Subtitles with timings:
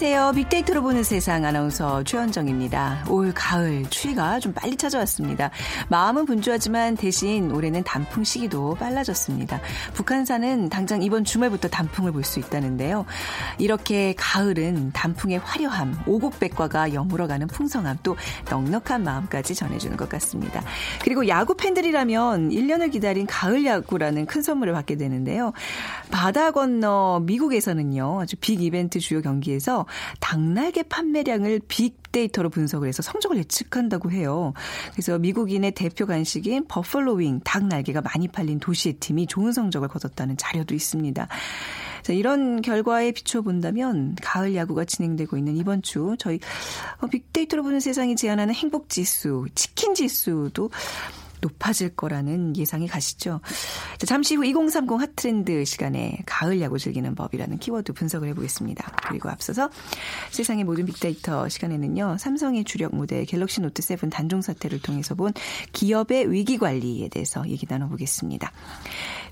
[0.00, 0.32] 안녕하세요.
[0.36, 3.06] 빅데이터로 보는 세상 아나운서 최현정입니다.
[3.08, 5.50] 올 가을 추위가 좀 빨리 찾아왔습니다.
[5.88, 9.60] 마음은 분주하지만 대신 올해는 단풍 시기도 빨라졌습니다.
[9.94, 13.06] 북한산은 당장 이번 주말부터 단풍을 볼 수 있다는데요.
[13.58, 18.16] 이렇게 가을은 단풍의 화려함, 오곡백과가 여물어가는 풍성함, 또
[18.48, 20.62] 넉넉한 마음까지 전해주는 것 같습니다.
[21.02, 25.52] 그리고 야구 팬들이라면 1년을 기다린 가을 야구라는 큰 선물을 받게 되는데요.
[26.12, 28.20] 바다 건너 미국에서는요.
[28.20, 29.87] 아주 빅 이벤트 주요 경기에서
[30.20, 34.52] 닭날개 판매량을 빅데이터로 분석을 해서 성적을 예측한다고 해요.
[34.92, 41.28] 그래서 미국인의 대표 간식인 버펄로윙 닭날개가 많이 팔린 도시의 팀이 좋은 성적을 거뒀다는 자료도 있습니다.
[42.02, 46.38] 자, 이런 결과에 비춰본다면 가을 야구가 진행되고 있는 이번 주 저희
[47.00, 50.70] 어, 빅데이터로 보는 세상이 제안하는 행복 지수, 치킨 지수도
[51.40, 53.40] 높아질 거라는 예상이 가시죠.
[53.98, 58.96] 자, 잠시 후 2030 hot trend 시간에 가을 야구 즐기는 법이라는 키워드 분석을 해보겠습니다.
[59.08, 59.70] 그리고 앞서서
[60.30, 62.16] 세상의 모든 빅데이터 시간에는요.
[62.18, 65.32] 삼성의 주력 모델 갤럭시 노트 7 단종 사태를 통해서 본
[65.72, 68.52] 기업의 위기 관리에 대해서 얘기 나눠보겠습니다.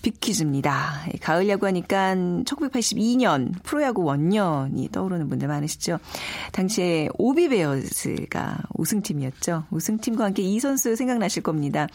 [0.03, 1.07] 빅퀴즈입니다.
[1.21, 5.99] 가을 야구 하니까 1982년 프로야구 원년이 떠오르는 분들 많으시죠.
[6.53, 9.65] 당시에 OB베어스가 우승팀이었죠.
[9.71, 11.87] 우승팀과 함께 이 선수 생각나실 겁니다.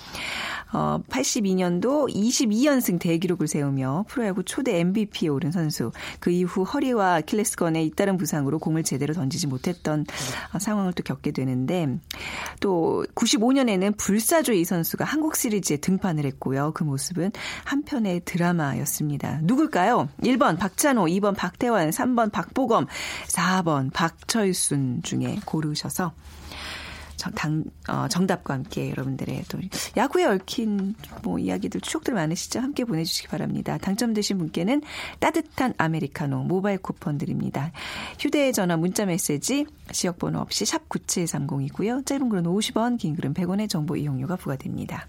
[0.73, 5.91] 어, 82년도 22연승 대기록을 세우며 프로야구 초대 MVP에 오른 선수.
[6.19, 10.05] 그 이후 허리와 아킬레스건에 잇따른 부상으로 공을 제대로 던지지 못했던
[10.53, 11.88] 어, 상황을 또 겪게 되는데
[12.59, 16.72] 또 95년에는 불사조 이 선수가 한국 시리즈에 등판을 했고요.
[16.73, 17.31] 그 모습은
[17.66, 19.39] 한편 의 드라마였습니다.
[19.44, 20.08] 누굴까요?
[20.23, 22.88] 1번 박찬호, 2번 박태환, 3번 박보검,
[23.28, 26.13] 4번 박철순 중에 고르셔서
[27.35, 29.59] 정, 어, 정답과 함께 여러분들의 또
[29.96, 32.59] 야구에 얽힌 뭐 이야기들 추억들 많으시죠?
[32.59, 33.78] 함께 보내주시기 바랍니다.
[33.78, 34.81] 당첨되신 분께는
[35.19, 37.72] 따뜻한 아메리카노 모바일 쿠폰 드립니다.
[38.19, 42.06] 휴대전화 문자 메시지 지역번호 없이 샵 9730이고요.
[42.06, 45.06] 짧은 글은 50원, 긴 글은 100원의 정보 이용료가 부과됩니다.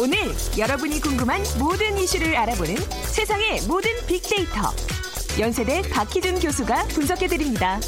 [0.00, 0.16] 오늘
[0.56, 2.74] 여러분이 궁금한 모든 이슈를 알아보는
[3.12, 4.70] 세상의 모든 빅데이터.
[5.38, 7.78] 연세대 박희준 교수가 분석해드립니다.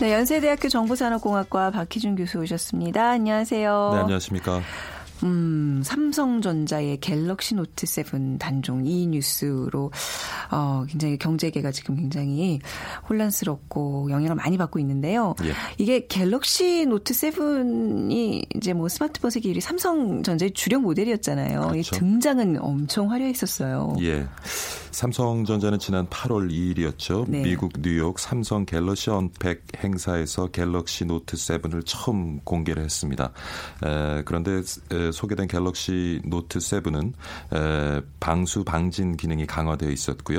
[0.00, 3.10] 네, 연세대학교 정보산업공학과 박희준 교수 오셨습니다.
[3.10, 3.90] 안녕하세요.
[3.92, 4.62] 네, 안녕하십니까.
[5.24, 9.90] 음, 삼성전자의 갤럭시 노트 7 단종 이 뉴스로
[10.50, 12.60] 어, 굉장히 경제계가 지금 굉장히
[13.08, 15.34] 혼란스럽고 영향을 많이 받고 있는데요.
[15.44, 15.52] 예.
[15.78, 21.68] 이게 갤럭시 노트 7이 이제 뭐 스마트폰 세계 1위 삼성전자의 주력 모델이었잖아요.
[21.68, 21.96] 그렇죠.
[21.96, 23.96] 등장은 엄청 화려했었어요.
[24.00, 24.26] 예.
[24.94, 27.28] 삼성전자는 지난 8월 2일이었죠.
[27.28, 27.42] 네.
[27.42, 33.32] 미국 뉴욕 삼성 갤럭시 unpack 행사에서 갤럭시 노트 7을 처음 공개를 했습니다.
[33.84, 34.62] 에, 그런데
[34.92, 37.12] 에, 소개된 갤럭시 노트 7은
[37.52, 40.33] 에, 방수 방진 기능이 강화되어 있었고요.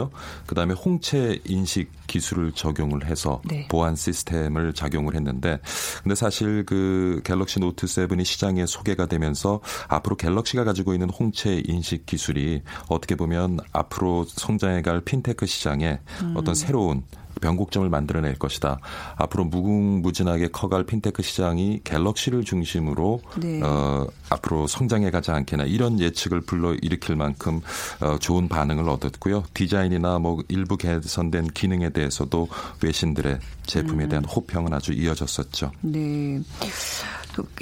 [0.45, 3.67] 그다음에 홍채 인식 기술을 적용을 해서 네.
[3.67, 5.59] 보안 시스템을 작용을 했는데
[6.03, 12.05] 근데 사실 그 갤럭시 노트 7이 시장에 소개가 되면서 앞으로 갤럭시가 가지고 있는 홍채 인식
[12.05, 16.33] 기술이 어떻게 보면 앞으로 성장해갈 핀테크 시장에 음.
[16.37, 17.03] 어떤 새로운
[17.41, 18.79] 변곡점을 만들어낼 것이다.
[19.15, 23.61] 앞으로 무궁무진하게 커갈 핀테크 시장이 갤럭시를 중심으로 네.
[23.61, 27.61] 어, 앞으로 성장해 가지 않겠나 이런 예측을 불러 일으킬 만큼
[28.01, 29.43] 어, 좋은 반응을 얻었고요.
[29.53, 32.47] 디자인이나 뭐 일부 개선된 기능에 대해서도
[32.83, 34.29] 외신들의 제품에 대한 음.
[34.29, 35.71] 호평은 아주 이어졌었죠.
[35.81, 36.41] 네.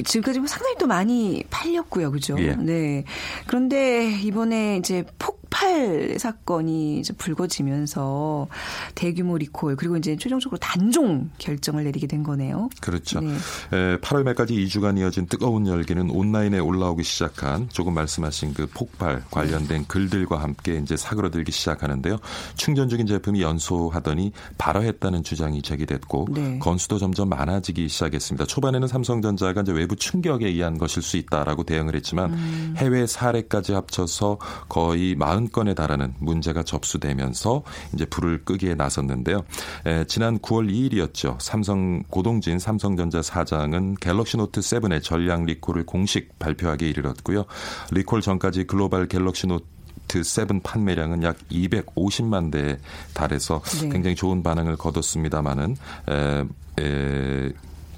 [0.04, 2.36] 지금까지 상당히 또 많이 팔렸고요, 그죠?
[2.40, 2.56] 예.
[2.56, 3.04] 네.
[3.48, 8.48] 그런데 이번에 이제 폭 폭발 사건이 불거지면서
[8.96, 12.70] 대규모 리콜 그리고 이제 최종적으로 단종 결정을 내리게 된 거네요.
[12.82, 13.20] 그렇죠.
[13.22, 13.34] 네.
[13.72, 19.86] 에, 8월 말까지 2주간 이어진 뜨거운 열기는 온라인에 올라오기 시작한 조금 말씀하신 그 폭발 관련된
[19.88, 22.18] 글들과 함께 이제 사그러들기 시작하는데요.
[22.56, 26.60] 충전 중인 제품이 연소하더니 발화했다는 주장이 제기됐고 네.
[26.60, 28.46] 건수도 점점 많아지기 시작했습니다.
[28.46, 32.74] 초반에는 삼성전자가 이제 외부 충격에 의한 것일 수 있다라고 대응을 했지만 음.
[32.78, 37.64] 해외 사례까지 합쳐서 거의 40 건에 달하는 문제가 접수되면서
[37.94, 39.44] 이제 불을 끄기에 나섰는데요.
[39.86, 41.40] 에, 지난 9월 2일이었죠.
[41.40, 47.46] 삼성 고동진 삼성전자 사장은 갤럭시 노트 7의 전량 리콜을 공식 발표하기에 이르렀고요.
[47.92, 52.78] 리콜 전까지 글로벌 갤럭시 노트 7 판매량은 약 250만 대에
[53.14, 53.90] 달해서 네.
[53.90, 55.76] 굉장히 좋은 반응을 거뒀습니다마는
[56.10, 56.44] 에,
[56.80, 57.52] 에,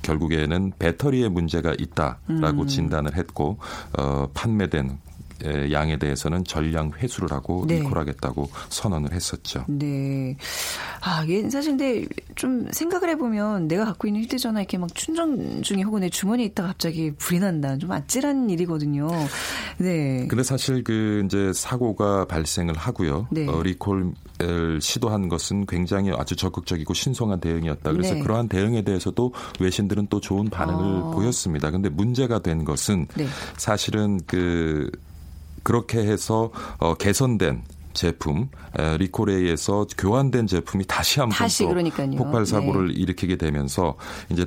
[0.05, 2.67] 결국에는 배터리에 문제가 있다라고 음.
[2.67, 3.57] 진단을 했고
[3.97, 4.99] 어, 판매된
[5.71, 7.79] 양에 대해서는 전량 회수를 하고 네.
[7.79, 9.65] 리콜하겠다고 선언을 했었죠.
[9.67, 10.37] 네.
[11.01, 12.05] 아, 이게 사실 근데
[12.35, 16.69] 좀 생각을 해보면 내가 갖고 있는 휴대전화 이렇게 막 충전 중에 혹은 내 주머니에 있다가
[16.69, 17.77] 갑자기 불이 난다.
[17.77, 19.09] 좀 아찔한 일이거든요.
[19.77, 20.25] 네.
[20.27, 23.27] 근데 사실 그 이제 사고가 발생을 하고요.
[23.31, 23.47] 네.
[23.47, 24.13] 어, 리콜을
[24.81, 27.91] 시도한 것은 굉장히 아주 적극적이고 신성한 대응이었다.
[27.91, 28.19] 그래서 네.
[28.21, 31.11] 그러한 대응에 대해서도 외신들은 또 좋은 반응을 아.
[31.11, 31.71] 보였습니다.
[31.71, 33.25] 근데 문제가 된 것은 네.
[33.57, 34.89] 사실은 그
[35.65, 37.63] 그렇게 해서 어, 개선된
[37.95, 38.49] 제품
[38.99, 41.65] 리코레이에서 교환된 제품이 다시 한번 다시
[42.17, 42.93] 폭발 사고를 네.
[42.93, 43.95] 일으키게 되면서
[44.29, 44.45] 이제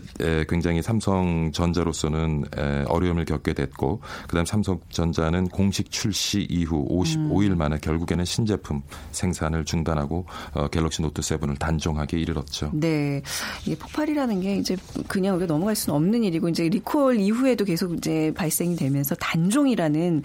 [0.49, 2.45] 굉장히 삼성전자로서는
[2.87, 7.59] 어려움을 겪게 됐고 그다음 삼성전자는 공식 출시 이후 55일 음.
[7.59, 12.71] 만에 결국에는 신제품 생산을 중단하고 어, 갤럭시 노트 7을 단종하게 이르렀죠.
[12.75, 13.23] 네,
[13.65, 18.33] 이게 폭발이라는 게 이제 그냥 우리가 넘어갈 수는 없는 일이고 이제 리콜 이후에도 계속 이제
[18.37, 20.23] 발생이 되면서 단종이라는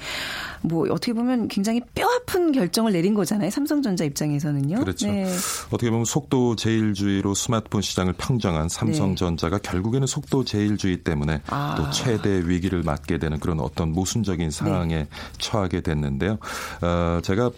[0.62, 3.50] 뭐 어떻게 보면 굉장히 뼈 아픈 결정을 내린 된 거잖아요.
[3.50, 4.80] 삼성전자 입장에서는요.
[4.80, 5.08] 그렇죠.
[5.08, 5.26] 네.
[5.68, 9.70] 어떻게 보면 속도 제일주의로 스마트폰 시장을 평정한 삼성전자가 네.
[9.70, 11.76] 결국에는 속도 제일주의 때문에 아.
[11.78, 15.08] 또 최대 위기를 맞게 되는 그런 어떤 모순적인 상황에 네.
[15.38, 16.40] 처하게 됐는데요.
[16.82, 17.52] 어, 제가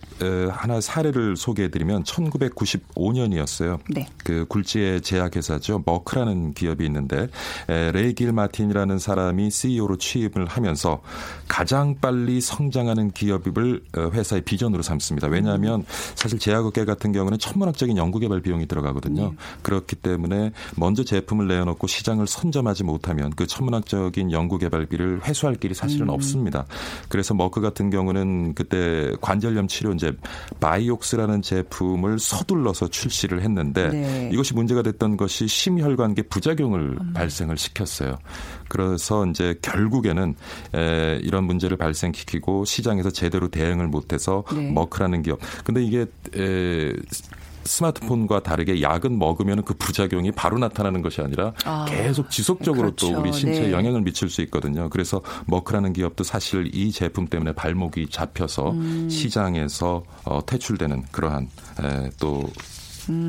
[0.51, 3.79] 하나 사례를 소개해드리면 1995년이었어요.
[3.89, 4.07] 네.
[4.17, 5.83] 그 굴지의 제약회사죠.
[5.85, 7.27] 머크라는 기업이 있는데
[7.67, 11.01] 레이길 마틴이라는 사람이 CEO로 취임을 하면서
[11.47, 15.27] 가장 빨리 성장하는 기업을 어, 회사의 비전으로 삼습니다.
[15.27, 19.29] 왜냐 왜냐하면 사실 제약업계 같은 경우는 천문학적인 연구 개발 비용이 들어가거든요.
[19.29, 19.35] 네.
[19.61, 26.07] 그렇기 때문에 먼저 제품을 내어놓고 시장을 선점하지 못하면 그 천문학적인 연구 개발비를 회수할 길이 사실은
[26.07, 26.09] 음.
[26.09, 26.65] 없습니다.
[27.09, 30.13] 그래서 머크 같은 경우는 그때 관절염 치료제
[30.59, 34.29] 바이옥스라는 제품을 서둘러서 출시를 했는데 네.
[34.33, 37.13] 이것이 문제가 됐던 것이 심혈관계 부작용을 음.
[37.13, 38.17] 발생을 시켰어요.
[38.67, 40.35] 그래서 이제 결국에는
[40.75, 44.71] 에, 이런 문제를 발생시키고 시장에서 제대로 대응을 못해서 네.
[44.71, 45.39] 머크라는 기업.
[45.63, 46.93] 근데 이게 에,
[47.65, 53.11] 스마트폰과 다르게 약은 먹으면 그 부작용이 바로 나타나는 것이 아니라 아, 계속 지속적으로 그렇죠.
[53.11, 53.71] 또 우리 신체에 네.
[53.71, 54.89] 영향을 미칠 수 있거든요.
[54.89, 59.09] 그래서 머크라는 기업도 사실 이 제품 때문에 발목이 잡혀서 음.
[59.09, 61.49] 시장에서 어, 퇴출되는 그러한
[61.81, 62.49] 에, 또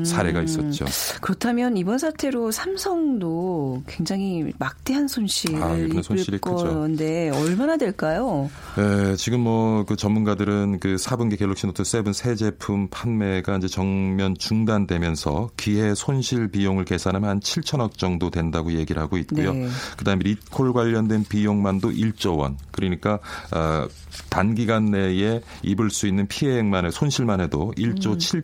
[0.05, 0.85] 사례가 있었죠.
[1.21, 8.49] 그렇다면 이번 사태로 삼성도 굉장히 막대한 손실을 아, 입을 건데 얼마나 될까요?
[8.75, 14.35] 네, 지금 뭐 그 전문가들은 그 4분기 갤럭시 노트 7 새 제품 판매가 이제 전면
[14.37, 19.53] 중단되면서 기회 손실 비용을 계산하면 한 7천억 정도 된다고 얘기를 하고 있고요.
[19.53, 19.67] 네.
[19.97, 22.57] 그다음에 리콜 관련된 비용만도 1조 원.
[22.71, 23.19] 그러니까
[23.53, 23.87] 어,
[24.29, 28.19] 단기간 내에 입을 수 있는 피해액만의 손실만 해도 1조 음.
[28.19, 28.43] 7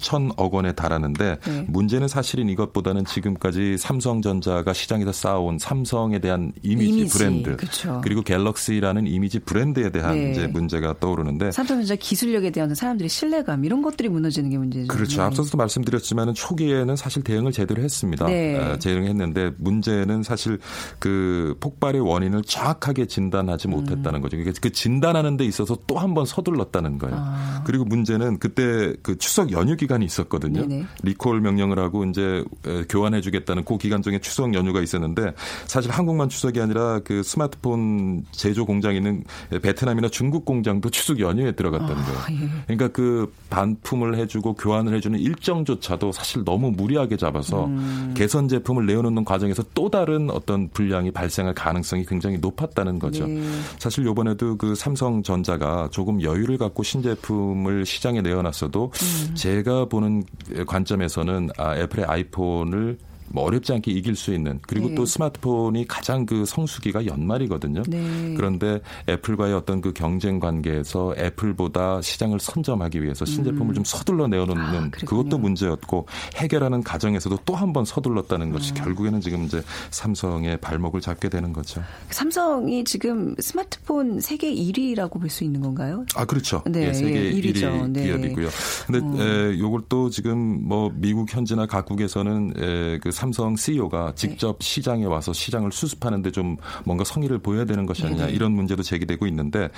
[0.00, 1.64] 천억 원에 달하는데 네.
[1.68, 8.00] 문제는 사실은 이것보다는 지금까지 삼성전자가 시장에서 쌓아온 삼성에 대한 이미지, 이미지 브랜드 그쵸.
[8.02, 10.32] 그리고 갤럭시라는 이미지 브랜드에 대한 네.
[10.32, 14.88] 이제 문제가 떠오르는데 삼성전자 기술력에 대한 사람들의 신뢰감 이런 것들이 무너지는 게 문제죠.
[14.88, 15.18] 그렇죠.
[15.18, 15.22] 네.
[15.26, 18.26] 앞서서도 말씀드렸지만은 초기에는 사실 대응을 제대로 했습니다.
[18.26, 18.58] 네.
[18.58, 20.58] 아, 대응했는데 문제는 사실
[20.98, 23.70] 그 폭발의 원인을 정확하게 진단하지 음.
[23.70, 24.36] 못했다는 거죠.
[24.60, 27.16] 그 진단하는 데 있어서 또 한 번 서둘렀다는 거예요.
[27.18, 27.62] 아.
[27.64, 30.66] 그리고 문제는 그때 그 추석 연휴 기간 기간이 있었거든요.
[30.66, 30.86] 네네.
[31.02, 32.44] 리콜 명령을 하고 이제
[32.88, 35.34] 교환해 주겠다는 그 기간 중에 추석 연휴가 있었는데
[35.66, 41.96] 사실 한국만 추석이 아니라 그 스마트폰 제조 공장이 있는 베트남이나 중국 공장도 추석 연휴에 들어갔다는
[41.96, 42.42] 아, 거예요.
[42.42, 42.48] 예.
[42.66, 48.14] 그러니까 그 반품을 해주고 교환을 해주는 일정조차도 사실 너무 무리하게 잡아서 음.
[48.16, 53.26] 개선 제품을 내어놓는 과정에서 또 다른 어떤 불량이 발생할 가능성이 굉장히 높았다는 거죠.
[53.26, 53.42] 네.
[53.78, 59.34] 사실 요번에도 그 삼성전자가 조금 여유를 갖고 신제품을 시장에 내어놨어도 음.
[59.34, 60.24] 제가 보는
[60.66, 62.98] 관점에서는 아, 애플의 아이폰을
[63.32, 64.94] 뭐 어렵지 않게 이길 수 있는 그리고 네.
[64.96, 67.82] 또 스마트폰이 가장 그 성수기가 연말이거든요.
[67.88, 68.34] 네.
[68.36, 73.74] 그런데 애플과의 어떤 그 경쟁 관계에서 애플보다 시장을 선점하기 위해서 신제품을 음.
[73.74, 76.06] 좀 서둘러 내어놓는 아, 그것도 문제였고
[76.36, 78.82] 해결하는 과정에서도 또 한 번 서둘렀다는 것이 아.
[78.82, 81.82] 결국에는 지금 이제 삼성의 발목을 잡게 되는 거죠.
[82.10, 86.04] 삼성이 지금 스마트폰 세계 1위라고 볼 수 있는 건가요?
[86.16, 86.62] 아 그렇죠.
[86.66, 88.02] 네, 예, 세계 1위 네.
[88.04, 88.48] 기업이고요.
[88.88, 89.24] 근데 어.
[89.24, 94.66] 에, 요걸 또 지금 뭐 미국 현지나 각국에서는 에, 그 삼성 CEO가 직접 네.
[94.66, 98.32] 시장에 와서 시장을 수습하는데 좀 뭔가 성의를 보여야 되는 것이 아니냐 네.
[98.32, 99.68] 이런 문제도 제기되고 있는데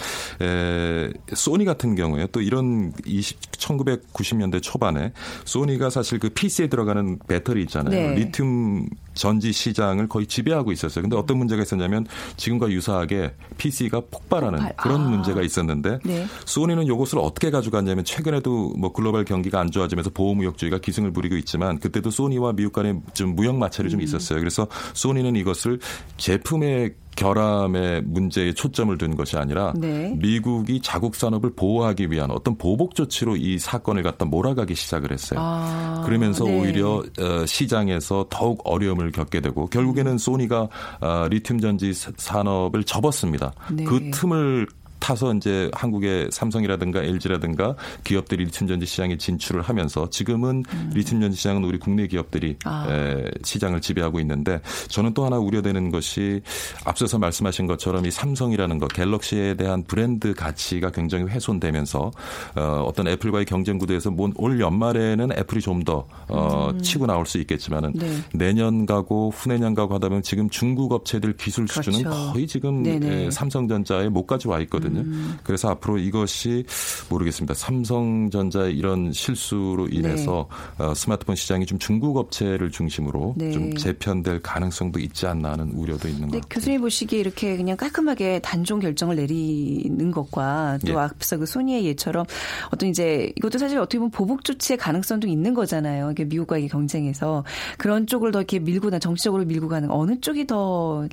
[0.41, 5.13] 에, 소니 같은 경우에 또 이런 20, 1990년대 초반에
[5.45, 8.11] 소니가 사실 그 PC에 들어가는 배터리 있잖아요.
[8.11, 8.15] 네.
[8.15, 11.03] 리튬 전지 시장을 거의 지배하고 있었어요.
[11.03, 14.77] 근데 어떤 문제가 있었냐면 지금과 유사하게 PC가 폭발하는 폭발.
[14.77, 15.09] 그런 아.
[15.09, 16.27] 문제가 있었는데 네.
[16.45, 22.11] 소니는 이것을 어떻게 가져갔냐면 최근에도 뭐 글로벌 경기가 안 좋아지면서 보호무역주의가 기승을 부리고 있지만 그때도
[22.11, 24.05] 소니와 미국 간에 좀좀 무역 마찰이 좀 음.
[24.05, 24.39] 있었어요.
[24.39, 25.79] 그래서 소니는 이것을
[26.17, 30.15] 제품의 결함의 문제에 초점을 둔 것이 아니라 네.
[30.19, 35.39] 미국이 자국 산업을 보호하기 위한 어떤 보복 조치로 이 사건을 갖다 몰아가기 시작을 했어요.
[35.43, 36.59] 아, 그러면서 네.
[36.59, 40.69] 오히려 어, 시장에서 더욱 어려움을 겪게 되고 결국에는 소니가
[41.01, 43.53] 어, 리튬 전지 산업을 접었습니다.
[43.73, 43.85] 네.
[43.85, 44.67] 그 틈을
[45.03, 50.91] 타서 이제 한국의 삼성이라든가 LG라든가 기업들이 리튬 전지 시장에 진출을 하면서 지금은 음.
[50.95, 52.87] 리튬 전지 시장은 우리 국내 기업들이 아.
[52.89, 56.41] 에, 시장을 지배하고 있는데 저는 또 하나 우려되는 것이
[56.85, 62.13] 앞서서 말씀하신 것처럼 이 삼성이라는 것 갤럭시에 대한 브랜드 가치가 굉장히 훼손되면서
[62.55, 66.81] 어, 어떤 애플과의 경쟁 구도에서 올 연말에는 애플이 좀더 어, 음.
[66.81, 68.09] 치고 나올 수 있겠지만은 네.
[68.35, 72.33] 내년 가고 후내년 가고 하다 보면 지금 중국 업체들 기술 수준은 그렇죠.
[72.33, 74.92] 거의 지금 에, 삼성전자에 못까지 와 있거든요.
[74.93, 75.01] 있거든요.
[75.01, 75.39] 음.
[75.43, 76.65] 그래서 앞으로 이것이
[77.09, 77.55] 모르겠습니다.
[77.55, 80.85] 삼성전자의 이런 실수로 인해서 네.
[80.85, 83.51] 어, 스마트폰 시장이 좀 중국 업체를 중심으로 네.
[83.51, 86.49] 좀 재편될 가능성도 있지 않나 하는 우려도 있는 것 같아요.
[86.51, 90.97] 교수님 보시기에 이렇게 그냥 깔끔하게 단종 결정을 내리는 것과 또 예.
[90.97, 92.25] 앞서 그 소니의 예처럼
[92.71, 96.11] 어떤 이제 이것도 사실 어떻게 보면 보복 조치의 가능성도 있는 거잖아요.
[96.13, 97.45] 이게 미국과의 경쟁에서
[97.79, 101.07] 그런 쪽을 더 이렇게 밀고나 정치적으로 밀고 가는 어느 쪽이 더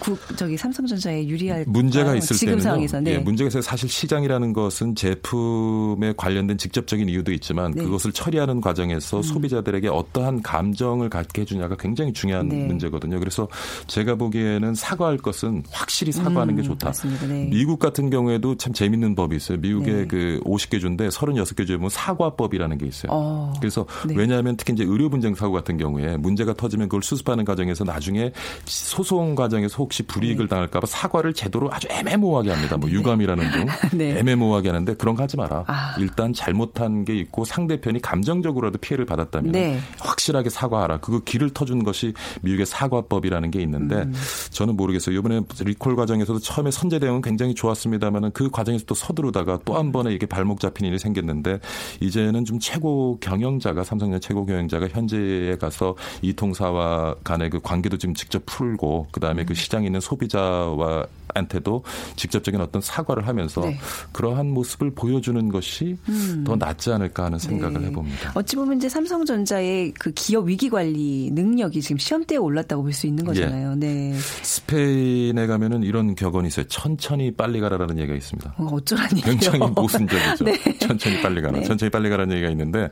[0.00, 3.14] 구, 저기 삼성전자에 유리할 문제가 있을 때는 상황에서 네.
[3.14, 3.62] 예, 문제가 있어요.
[3.62, 7.82] 사실 시장이라는 것은 제품에 관련된 직접적인 이유도 있지만 네.
[7.82, 9.22] 그것을 처리하는 과정에서 음.
[9.22, 12.64] 소비자들에게 어떠한 감정을 갖게 해주냐가 굉장히 중요한 네.
[12.66, 13.18] 문제거든요.
[13.18, 13.48] 그래서
[13.86, 16.92] 제가 보기에는 사과할 것은 확실히 사과하는 음, 게 좋다.
[17.28, 17.48] 네.
[17.50, 19.58] 미국 같은 경우에도 참 재밌는 법이 있어요.
[19.58, 20.06] 미국에 네.
[20.06, 23.12] 그 50개 주인데 36개 주에 보면 사과법이라는 게 있어요.
[23.12, 24.14] 어, 그래서 네.
[24.16, 28.32] 왜냐하면 특히 이제 의료 분쟁 사고 같은 경우에 문제가 터지면 그걸 수습하는 과정에서 나중에
[28.64, 32.75] 소송 과정에서 혹시 불이익을 당할까봐 사과를 제도로 아주 애매모호하게 합니다.
[32.76, 33.66] 뭐 유감이라는 등
[33.96, 34.18] 네.
[34.18, 35.64] 애매모호하게 하는데 그런 거 하지 마라.
[35.66, 35.94] 아.
[35.98, 39.78] 일단 잘못한 게 있고 상대편이 감정적으로라도 피해를 받았다면 네.
[40.00, 40.98] 확실하게 사과하라.
[40.98, 44.14] 그거 길을 터준 것이 미국의 사과법이라는 게 있는데 음.
[44.50, 45.16] 저는 모르겠어요.
[45.16, 50.12] 이번에 리콜 과정에서도 처음에 선제 대응은 굉장히 좋았습니다만은 그 과정에서 또 서두르다가 또 한 번에
[50.12, 51.60] 이게 발목 잡힌 일이 생겼는데
[52.00, 58.14] 이제는 좀 최고 경영자가 삼성전 최고 경영자가 현재에 가서 이 통사와 간의 그 관계도 지금
[58.14, 59.46] 직접 풀고 그다음에 그 음.
[59.48, 61.82] 그 시장에 있는 소비자와 한테도
[62.16, 63.78] 직접적인 어떤 사과를 하면서 네.
[64.12, 66.42] 그러한 모습을 보여주는 것이 음.
[66.46, 67.86] 더 낫지 않을까 하는 생각을 네.
[67.88, 68.32] 해봅니다.
[68.34, 73.24] 어찌 보면 이제 삼성전자의 그 기업 위기 관리 능력이 지금 시험대에 올랐다고 볼 수 있는
[73.24, 73.26] 예.
[73.26, 73.72] 거잖아요.
[73.72, 73.74] 예.
[73.76, 74.14] 네.
[74.42, 76.66] 스페인에 가면은 이런 격언이 있어요.
[76.68, 78.54] 천천히 빨리 가라라는 얘기가 있습니다.
[78.56, 80.44] 어, 어쩌란 얘기요 굉장히 모순적이죠.
[80.46, 80.78] 네.
[80.78, 81.58] 천천히 빨리 가라.
[81.58, 81.64] 네.
[81.64, 82.88] 천천히 빨리 가라는 얘기가 있는데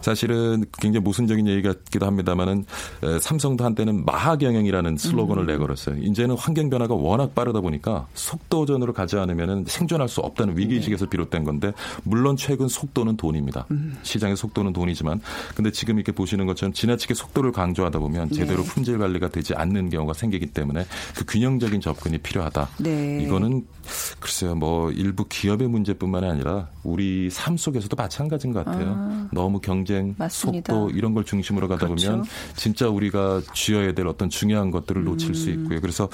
[0.00, 2.64] 사실은 굉장히 모순적인 얘기 같기도 합니다만은
[3.20, 5.46] 삼성도 한때는 마하 경영이라는 슬로건을 음.
[5.46, 5.96] 내걸었어요.
[6.02, 11.72] 이제는 환경 변화가 워낙 빠르다 보니까 속도전으로 가지 않으면 생존할 수 없다는 위기의식에서 비롯된 건데
[12.02, 13.66] 물론 최근 속도는 돈입니다.
[13.70, 13.96] 음.
[14.02, 15.20] 시장의 속도는 돈이지만
[15.54, 18.34] 근데 지금 이렇게 보시는 것처럼 지나치게 속도를 강조하다 보면 네.
[18.34, 18.68] 제대로 네.
[18.68, 22.68] 품질 관리가 되지 않는 경우가 생기기 때문에 그 균형적인 접근이 필요하다.
[22.78, 23.22] 네.
[23.22, 23.64] 이거는
[24.20, 28.94] 글쎄요 뭐 일부 기업의 문제뿐만 아니라 우리 삶 속에서도 마찬가지인 것 같아요.
[28.96, 29.28] 아.
[29.32, 30.72] 너무 경쟁, 맞습니다.
[30.72, 32.10] 속도 이런 걸 중심으로 가다 그렇죠.
[32.10, 32.24] 보면
[32.56, 35.34] 진짜 우리가 쥐어야 될 어떤 중요한 것들을 놓칠 음.
[35.34, 35.80] 수 있고요.
[35.80, 36.08] 그래서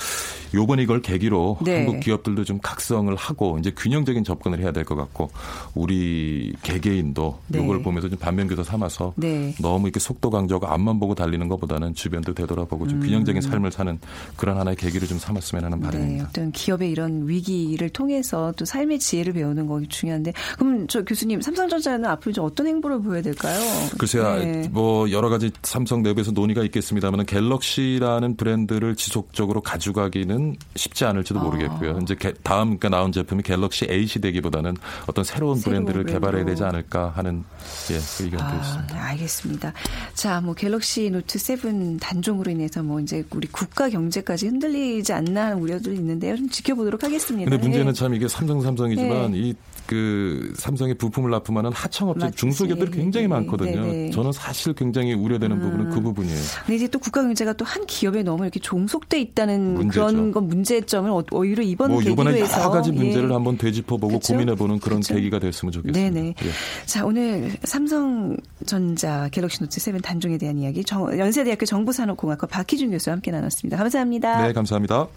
[0.54, 1.84] 요번 이걸 계기로 네.
[1.84, 5.30] 한국 기업들도 좀 각 성을 하고 이제 균형적인 접근을 해야 될 것 같고
[5.74, 7.62] 우리 개개인도 네.
[7.62, 9.54] 이걸 보면서 좀 반면교사 삼아서 네.
[9.60, 13.06] 너무 이렇게 속도 강조하고 앞만 보고 달리는 것보다는 주변도 되돌아보고 좀 음.
[13.06, 13.98] 균형적인 삶을 사는
[14.36, 16.24] 그런 하나의 계기를 좀 삼았으면 하는 네, 바람입니다.
[16.24, 16.28] 네.
[16.28, 22.04] 어떤 기업의 이런 위기를 통해서 또 삶의 지혜를 배우는 거 중요한데 그럼 저 교수님 삼성전자는
[22.06, 23.60] 앞으로 좀 어떤 행보를 보여야 될까요?
[23.98, 24.68] 글쎄요, 네.
[24.70, 31.42] 뭐 여러 가지 삼성 내부에서 논의가 있겠습니다만 갤럭시라는 브랜드를 지속적으로 가져가기는 쉽지 않을지도 아.
[31.44, 31.98] 모르겠고요.
[32.02, 36.20] 이제 다음 그러니까 나온 제품이 갤럭시 A 시대기보다는 어떤 새로운, 새로운 브랜드를 브랜드로.
[36.20, 37.44] 개발해야 되지 않을까 하는
[37.90, 38.94] 예, 그 의견도 아, 있습니다.
[38.94, 39.72] 네, 알겠습니다.
[40.14, 45.58] 자, 뭐 갤럭시 노트 7 단종으로 인해서 뭐 이제 우리 국가 경제까지 흔들리지 않나 하는
[45.58, 46.36] 우려도 있는데요.
[46.36, 47.50] 좀 지켜보도록 하겠습니다.
[47.50, 47.92] 근데 문제는 예.
[47.92, 49.38] 참 이게 삼성 삼성이지만 예.
[49.38, 53.28] 이그 삼성의 부품을 납품하는 하청업체 중소기업들이 굉장히 네.
[53.28, 53.80] 많거든요.
[53.82, 54.10] 네네.
[54.10, 55.62] 저는 사실 굉장히 우려되는 음.
[55.62, 56.38] 부분은 그 부분이에요.
[56.66, 60.06] 근데 이제 또 국가 경제가 또 한 기업에 너무 이렇게 종속돼 있다는 문제죠.
[60.06, 63.32] 그런 건 문제점을 오히려 이번 뭐 이번에 여러 가지 문제를 예.
[63.32, 64.32] 한번 되짚어보고 그렇죠?
[64.32, 65.14] 고민해보는 그런 그렇죠?
[65.14, 66.20] 계기가 됐으면 좋겠습니다.
[66.20, 66.34] 네네.
[66.42, 66.50] 예.
[66.86, 73.30] 자 오늘 삼성전자 갤럭시 노트 7 단종에 대한 이야기 정, 연세대학교 정보산업공학과 박희준 교수와 함께
[73.30, 73.76] 나눴습니다.
[73.76, 74.46] 감사합니다.
[74.46, 75.08] 네, 감사합니다.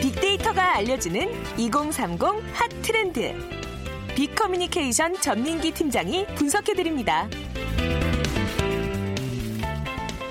[0.00, 2.20] 빅데이터가 알려주는 2030
[2.52, 3.34] 핫 트렌드.
[4.16, 7.28] 빅커뮤니케이션 전민기 팀장이 분석해드립니다.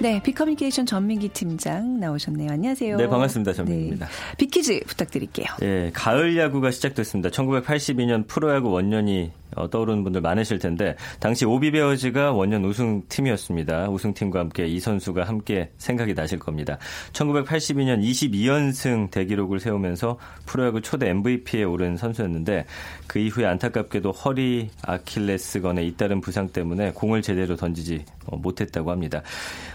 [0.06, 2.52] 네, 빅커뮤니케이션 전민기 팀장 나오셨네요.
[2.52, 2.98] 안녕하세요.
[2.98, 3.54] 네, 반갑습니다.
[3.54, 4.06] 전민기입니다.
[4.06, 4.38] 네.
[4.38, 5.48] 빅퀴즈 부탁드릴게요.
[5.64, 7.30] 예, 가을 야구가 시작됐습니다.
[7.30, 13.90] 1982년 프로야구 원년이 어, 떠오르는 분들 많으실 텐데 당시 오비베어즈가 원년 우승팀이었습니다.
[13.90, 16.78] 우승팀과 함께 이 선수가 함께 생각이 나실 겁니다.
[17.14, 22.66] 1982년 22연승 대기록을 세우면서 프로야구 초대 MVP에 오른 선수였는데
[23.08, 29.22] 그 이후에 안타깝게도 허리 아킬레스건에 잇따른 부상 때문에 공을 제대로 던지지 어, 못했다고 합니다.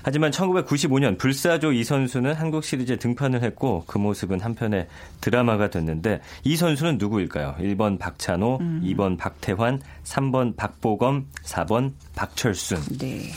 [0.02, 4.88] 하지만 1995년 불사조 이 선수는 한국 시리즈에 등판을 했고 그 모습은 한편의
[5.20, 7.56] 드라마가 됐는데 이 선수는 누구일까요?
[7.58, 8.82] 1번 박찬호, 음.
[8.84, 9.69] 2번 박태환,
[10.04, 12.98] 3번 박보검, 4번 박철순.
[12.98, 13.30] 네.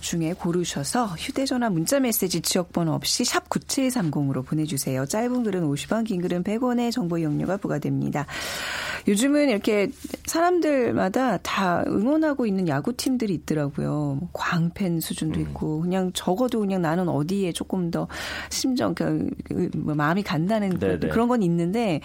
[0.00, 5.04] 중에 고르셔서 휴대전화 문자메시지 지역번호 없이 샵 9730으로 보내주세요.
[5.04, 8.26] 짧은 글은 50원, 긴 글은 100원의 정보 이용료가 부과됩니다.
[9.08, 9.90] 요즘은 이렇게
[10.26, 14.18] 사람들마다 다 응원하고 있는 야구팀들이 있더라고요.
[14.20, 15.46] 뭐 광팬 수준도 음.
[15.46, 18.08] 있고 그냥 적어도 그냥 나는 어디에 조금 더
[18.50, 21.00] 심정 그, 그뭐 마음이 간다는 네네.
[21.00, 21.08] 네.
[21.08, 22.00] 그런 건 있는데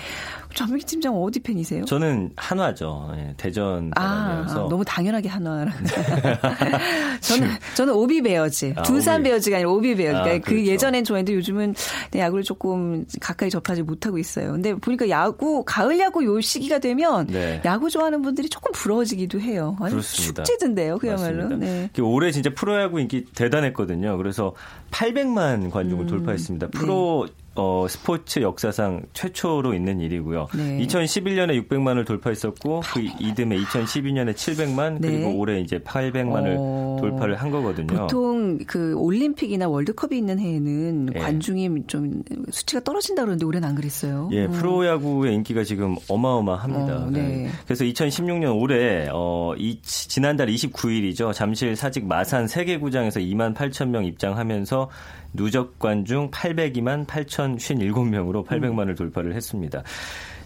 [0.54, 1.86] 전민기 팀장 어디 팬이세요?
[1.86, 3.14] 저는 한화죠.
[3.62, 5.78] 예, 대전 아, 아, 너무 당연하게 한화라고.
[7.22, 9.30] 저는 저는 오비 베어즈, 아, 두산 오비.
[9.30, 10.18] 베어즈가 아니라 오비 베어즈.
[10.18, 10.72] 아, 그러니까 그 그렇죠.
[10.72, 11.76] 예전엔 좋아했는데 요즘은
[12.16, 14.52] 야구를 조금 가까이 접하지 못하고 있어요.
[14.52, 17.62] 근데 보니까 야구 가을 야구 요 시기가 되면 네.
[17.66, 19.76] 야구 좋아하는 분들이 조금 부러워지기도 해요.
[19.80, 20.44] 그렇습니다.
[20.44, 21.56] 축제던데요, 그야말로.
[21.56, 21.90] 네.
[22.02, 24.18] 올해 진짜 프로야구 인기 대단했거든요.
[24.18, 24.54] 그래서
[24.92, 26.68] 800만 관중을 음, 돌파했습니다.
[26.70, 27.41] 프로 네.
[27.54, 30.48] 어, 스포츠 역사상 최초로 있는 일이고요.
[30.56, 30.80] 네.
[30.86, 35.36] 2011년에 600만을 돌파했었고 그 이듬해 2012년에 700만 그리고 네.
[35.36, 36.98] 올해 이제 800만을 어...
[37.02, 37.88] 돌파를 한 거거든요.
[37.88, 41.20] 보통 그 올림픽이나 월드컵이 있는 해에는 네.
[41.20, 44.30] 관중이 좀 수치가 떨어진다 그러는데 올해는 안 그랬어요.
[44.32, 44.50] 예, 어.
[44.50, 46.96] 프로야구의 인기가 지금 어마어마합니다.
[46.96, 47.22] 어, 네.
[47.22, 47.50] 네.
[47.66, 51.34] 그래서 2016년 올해 어, 이, 지난달 29일이죠.
[51.34, 54.90] 잠실 사직 마산 세계구장에서 2만 8천 명 입장하면서
[55.34, 59.84] 누적 관중 802만 8,057명으로 800만을 돌파를 했습니다.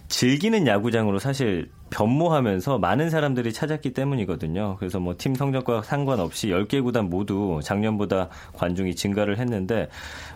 [0.08, 4.76] 즐기는 야구장으로 사실 변모하면서 많은 사람들이 찾았기 때문이거든요.
[4.78, 9.88] 그래서 뭐 팀 성적과 상관없이 10개 구단 모두 작년보다 관중이 증가를 했는데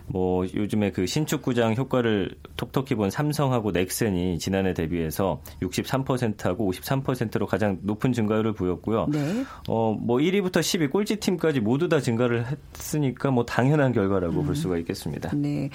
[0.07, 7.77] 뭐 요즘에 그 신축 구장 효과를 톡톡히 본 삼성하고 넥센이 지난해 대비해서 63%하고 53%로 가장
[7.83, 9.07] 높은 증가율을 보였고요.
[9.09, 9.45] 네.
[9.67, 12.45] 어뭐 1위부터 10위 꼴찌 팀까지 모두 다 증가를
[12.75, 14.45] 했으니까 뭐 당연한 결과라고 음.
[14.45, 15.31] 볼 수가 있겠습니다.
[15.35, 15.69] 네.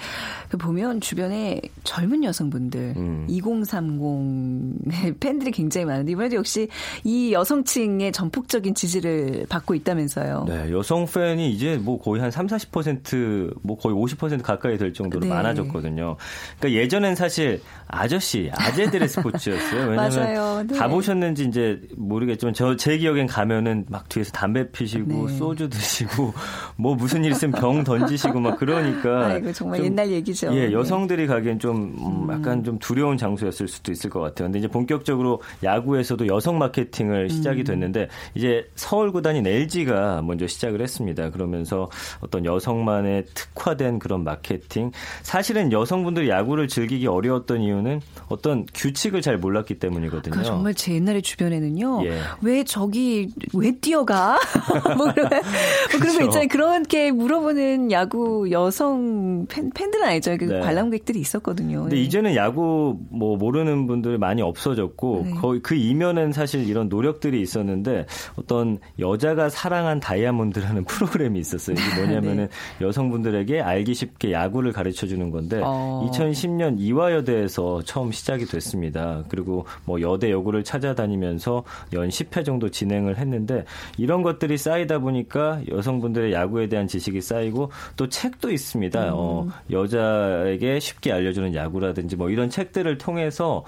[0.49, 3.25] 그 보면 주변에 젊은 여성분들 음.
[3.29, 6.67] 2030 팬들이 굉장히 굉장히 많은데 이번에도 역시
[7.03, 10.45] 이 여성층의 전폭적인 지지를 받고 있다면서요.
[10.47, 15.29] 네, 여성 팬이 이제 뭐 거의 한 3, 40%뭐 거의 50% 가까이 될 정도로 네.
[15.33, 16.15] 많아졌거든요.
[16.59, 19.89] 그러니까 예전엔 사실 아저씨, 아재들의 스포츠였어요.
[19.91, 20.77] 왜냐면 네.
[20.77, 25.37] 가보셨는지 이제 모르겠지만 저 제 기억엔 가면은 막 뒤에서 담배 피시고 네.
[25.37, 26.33] 소주 드시고
[26.77, 29.27] 뭐 무슨 일 있으면 병 던지시고 막 그러니까.
[29.27, 30.55] 아이고 정말 옛날 얘기죠.
[30.55, 30.71] 예, 네.
[30.71, 34.47] 여성들이 가기엔 좀 음, 약간 좀 두려운 장소였을 수도 있을 것 같아요.
[34.47, 37.65] 근데 이제 본격적으로 야구에서도 여성 마케팅을 시작이 음.
[37.65, 41.29] 됐는데 이제 서울 구단인 LG가 먼저 시작을 했습니다.
[41.31, 41.89] 그러면서
[42.21, 44.91] 어떤 여성만의 특화된 그런 마케팅.
[45.23, 50.35] 사실은 여성분들이 야구를 즐기기 어려웠던 이유는 어떤 규칙을 잘 몰랐기 때문이거든요.
[50.35, 52.05] 그 정말 제 옛날에 주변에는요.
[52.05, 52.19] 예.
[52.41, 54.39] 왜 저기 왜 뛰어가?
[54.97, 56.47] 뭐 그런 뭐 그런 거 있잖아요.
[56.49, 60.37] 그렇게 물어보는 야구 여성 팬 팬들은 아니죠.
[60.37, 60.59] 그 네.
[60.59, 61.81] 관람객들이 있었거든요.
[61.81, 62.01] 근데 네.
[62.01, 65.31] 이제는 야구 뭐 모르는 분들 많이 없어졌고 네.
[65.47, 68.05] 거의 그 이면엔 사실 이런 노력들이 있었는데
[68.35, 71.75] 어떤 여자가 사랑한 다이아몬드라는 프로그램이 있었어요.
[71.79, 72.85] 이게 뭐냐면은 네.
[72.85, 76.09] 여성분들에게 알기 쉽게 야구를 가르쳐 주는 건데 어.
[76.11, 79.23] 2010년 이화여대에서 처음 시작이 됐습니다.
[79.29, 83.63] 그리고 뭐 여대 여고를 찾아다니면서 연 10회 정도 진행을 했는데
[83.97, 89.05] 이런 것들이 쌓이다 보니까 여성분들의 야구에 대한 지식이 쌓이고 또 책도 있습니다.
[89.05, 89.11] 음.
[89.13, 93.63] 어, 여자에게 쉽게 알려주는 야구라든지 뭐 이런 책들을 통해서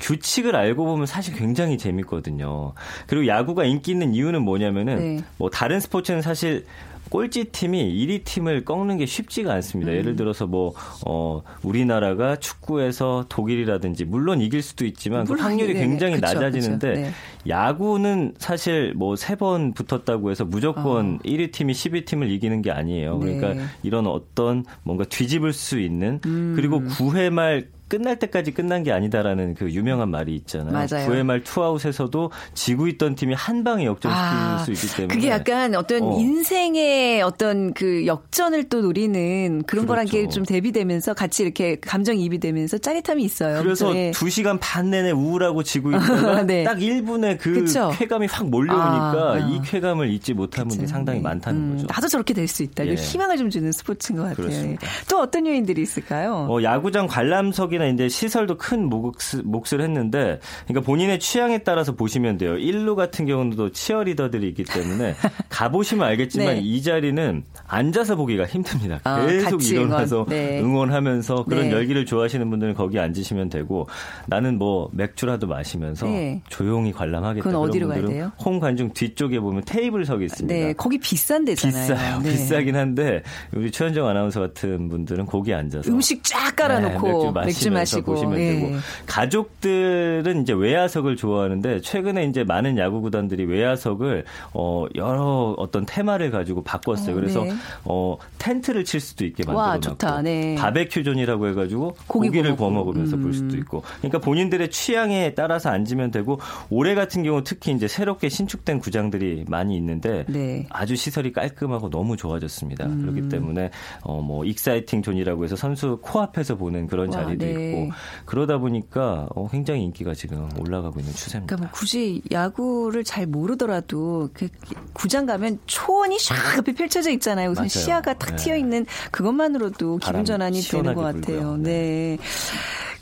[0.00, 2.72] 규칙을 알고 보면 사실 사실 굉장히 재밌거든요.
[3.06, 5.24] 그리고 야구가 인기 있는 이유는 뭐냐면은 네.
[5.38, 6.66] 뭐 다른 스포츠는 사실
[7.10, 9.92] 꼴찌 팀이 1위 팀을 꺾는 게 쉽지가 않습니다.
[9.92, 9.96] 음.
[9.98, 10.72] 예를 들어서 뭐,
[11.06, 15.86] 어, 우리나라가 축구에서 독일이라든지, 물론 이길 수도 있지만 그 확률이 네네.
[15.86, 17.00] 굉장히 그쵸, 낮아지는데, 그쵸.
[17.02, 17.10] 네.
[17.48, 21.18] 야구는 사실 뭐 세 번 붙었다고 해서 무조건 어.
[21.22, 23.18] 1위 팀이 10위 팀을 이기는 게 아니에요.
[23.18, 23.62] 그러니까 네.
[23.82, 26.54] 이런 어떤 뭔가 뒤집을 수 있는, 음.
[26.56, 30.72] 그리고 9회 말 끝날 때까지 끝난 게 아니다라는 그 유명한 말이 있잖아요.
[30.72, 31.06] 맞아요.
[31.10, 35.74] 9회 말 투아웃에서도 지고 있던 팀이 한 방에 역전시킬 아, 수 있기 때문에 그게 약간
[35.74, 36.16] 어떤 어.
[36.18, 39.86] 인생의 어떤 그 역전을 또 노리는 그런 그렇죠.
[39.86, 43.62] 거랑 게 좀 대비되면서 같이 이렇게 감정이입이 되면서 짜릿함이 있어요.
[43.62, 44.12] 그래서 네.
[44.12, 46.64] 2시간 반 내내 우울하고 지고 있다가 네.
[46.64, 47.92] 딱 1분에 그 그쵸?
[47.98, 51.24] 쾌감이 확 몰려오니까 아, 이 쾌감을 잊지 못한 분들이 상당히 네.
[51.24, 51.86] 많다는 음, 거죠.
[51.90, 52.86] 나도 저렇게 될 수 있다.
[52.86, 52.94] 예.
[52.94, 54.36] 희망을 좀 주는 스포츠인 것 같아요.
[54.36, 54.86] 그렇습니다.
[55.08, 56.46] 또 어떤 요인들이 있을까요?
[56.50, 62.54] 어, 야구장 관람석이나 이제 시설도 큰 몫을, 했는데 그러니까 본인의 취향에 따라서 보시면 돼요.
[62.54, 65.14] 1루 같은 경우는 또 치어리더들이 있기 때문에
[65.48, 66.60] 가보시면 알겠지만 네.
[66.60, 69.00] 이 자리는 앉아서 보기가 힘듭니다.
[69.04, 70.60] 아, 계속 일어나서 네.
[70.60, 71.72] 응원하면서 그런 네.
[71.72, 73.88] 열기를 좋아하시는 분들은 거기 앉으시면 되고
[74.26, 76.42] 나는 뭐 맥주라도 마시면서 네.
[76.48, 77.44] 조용히 관람하겠다.
[77.44, 78.32] 그건 어디로 가야 돼요?
[78.38, 80.54] 홈 관중 뒤쪽에 보면 테이블석이 있습니다.
[80.54, 81.86] 네, 거기 비싼 데잖아요.
[81.86, 82.18] 비싸요.
[82.20, 82.30] 네.
[82.30, 83.22] 비싸긴 한데
[83.54, 88.54] 우리 최현정 아나운서 같은 분들은 거기 앉아서 음식 쫙 깔아놓고 네, 맥주, 마시고 보시면 네.
[88.54, 96.30] 되고 가족들은 이제 외야석을 좋아하는데 최근에 이제 많은 야구 구단들이 외야석을 어 여러 어떤 테마를
[96.30, 97.12] 가지고 바꿨어요.
[97.12, 97.52] 어, 그래서 네.
[97.84, 100.54] 어 텐트를 칠 수도 있게 만들어놨고 네.
[100.56, 103.22] 바베큐 존이라고 해가지고 고기 고기를 구워 먹으면서 음.
[103.22, 108.28] 볼 수도 있고 그러니까 본인들의 취향에 따라서 앉으면 되고 올해 같은 경우 특히 이제 새롭게
[108.28, 110.66] 신축된 구장들이 많이 있는데 네.
[110.70, 112.86] 아주 시설이 깔끔하고 너무 좋아졌습니다.
[112.86, 113.02] 음.
[113.02, 113.70] 그렇기 때문에
[114.02, 117.51] 어 뭐 exciting 존이라고 해서 선수 코앞에서 보는 그런 와, 자리도 네.
[117.52, 117.90] 있고
[118.24, 121.56] 그러다 보니까 어 굉장히 인기가 지금 올라가고 있는 추세입니다.
[121.56, 124.48] 그러니까 뭐 굳이 야구를 잘 모르더라도 그
[124.92, 127.50] 구장 가면 초원이 샥 펼쳐져 있잖아요.
[127.50, 127.68] 우선 맞아요.
[127.68, 128.36] 시야가 탁 네.
[128.36, 131.56] 트여 있는 그것만으로도 기분 전환이 되는 것 같아요.
[131.56, 131.62] 네.
[131.62, 132.18] 네.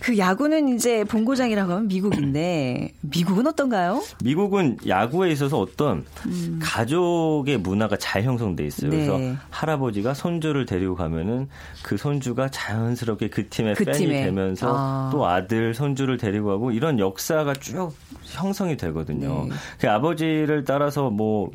[0.00, 4.02] 그 야구는 이제 본고장이라고 하면 미국인데 미국은 어떤가요?
[4.24, 6.58] 미국은 야구에 있어서 어떤 음.
[6.62, 8.90] 가족의 문화가 잘 형성돼 있어요.
[8.90, 8.96] 네.
[8.96, 11.48] 그래서 할아버지가 손주를 데리고 가면은
[11.82, 14.22] 그 손주가 자연스럽게 그 팀의 그 팬이 팀에.
[14.24, 15.08] 되면 서 아.
[15.12, 17.92] 또 아들 손주를 데리고 가고 이런 역사가 쭉
[18.24, 19.46] 형성이 되거든요.
[19.48, 19.54] 네.
[19.78, 21.50] 그 아버지를 따라서 뭐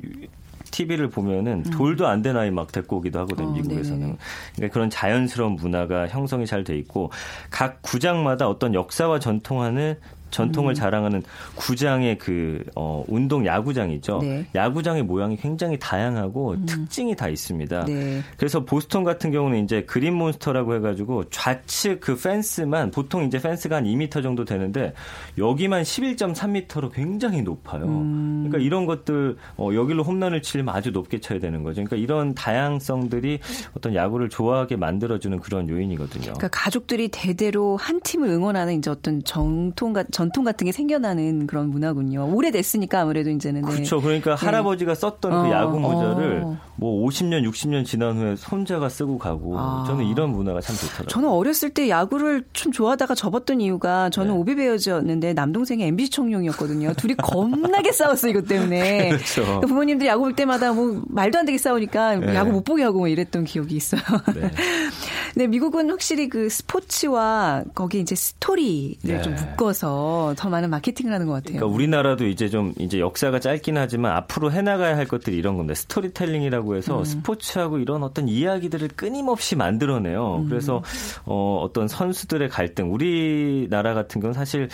[0.71, 1.71] TV를 보면은 음.
[1.71, 3.99] 돌도 안 된 아이 막 데리고 오기도 하거든요, 어, 미국에서는.
[3.99, 4.17] 네네.
[4.55, 7.11] 그러니까 그런 자연스러운 문화가 형성이 잘 돼 있고
[7.51, 9.97] 각 구장마다 어떤 역사와 전통하는
[10.35, 10.75] 전통을 음.
[10.75, 11.23] 자랑하는
[11.55, 14.19] 구장의 그 어, 운동 야구장이죠.
[14.21, 14.45] 네.
[14.53, 16.65] 야구장의 모양이 굉장히 다양하고 음.
[16.65, 17.85] 특징이 다 있습니다.
[17.85, 18.21] 네.
[18.37, 23.85] 그래서 보스턴 같은 경우는 이제 그린 몬스터라고 해가지고 좌측 그 펜스만 보통 이제 펜스가 한
[23.85, 24.93] 2m 정도 되는데
[25.37, 27.85] 여기만 11.3m로 굉장히 높아요.
[27.85, 28.45] 음.
[28.47, 31.75] 그러니까 이런 것들 어, 여기로 홈런을 치려면 아주 높게 쳐야 되는 거죠.
[31.75, 33.39] 그러니까 이런 다양성들이
[33.77, 36.23] 어떤 야구를 좋아하게 만들어주는 그런 요인이거든요.
[36.23, 41.69] 그러니까 가족들이 대대로 한 팀을 응원하는 이제 어떤 정통 같 전통 같은 게 생겨나는 그런
[41.69, 42.33] 문화군요.
[42.33, 43.61] 오래됐으니까 아무래도 이제는.
[43.61, 43.67] 네.
[43.67, 44.01] 그렇죠.
[44.01, 44.45] 그러니까 네.
[44.45, 46.57] 할아버지가 썼던 그 어, 그 야구 모자를 어.
[46.77, 49.83] 뭐 50년, 60년 지난 후에 손자가 쓰고 가고 아.
[49.87, 51.07] 저는 이런 문화가 참 좋더라고요.
[51.07, 54.39] 저는 어렸을 때 야구를 좀 좋아하다가 접었던 이유가 저는 네.
[54.39, 56.93] 오비베어즈였는데 남동생이 MBC 청룡이었거든요.
[56.97, 59.09] 둘이 겁나게 싸웠어 이것 때문에.
[59.15, 59.43] 그렇죠.
[59.43, 62.35] 그러니까 부모님들이 야구 볼 때마다 뭐 말도 안 되게 싸우니까 네.
[62.35, 64.01] 야구 못 보게 하고 뭐 이랬던 기억이 있어요.
[64.33, 64.51] 네.
[65.37, 69.21] 네, 미국은 확실히 그 스포츠와 거기 이제 스토리를 네.
[69.21, 70.04] 좀 묶어서
[70.35, 71.57] 더 많은 마케팅을 하는 것 같아요.
[71.57, 76.75] 그러니까 우리나라도 이제 좀 이제 역사가 짧긴 하지만 앞으로 해나가야 할 것들이 이런 건데 스토리텔링이라고
[76.75, 77.05] 해서 음.
[77.05, 80.37] 스포츠하고 이런 어떤 이야기들을 끊임없이 만들어내요.
[80.37, 80.49] 음.
[80.49, 80.83] 그래서
[81.25, 84.69] 어, 어떤 선수들의 갈등, 우리나라 같은 경우는 사실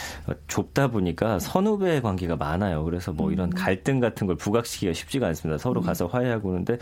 [0.47, 2.83] 좁다 보니까 선후배 관계가 많아요.
[2.83, 3.55] 그래서 뭐 이런 음.
[3.55, 5.57] 갈등 같은 걸 부각시키기가 쉽지가 않습니다.
[5.57, 5.85] 서로 음.
[5.85, 6.77] 가서 화해하고 그러는데